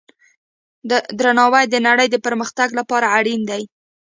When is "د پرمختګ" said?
2.11-2.69